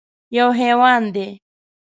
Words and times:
_يو 0.35 0.47
حيوان 0.59 1.03
دی. 1.15 1.27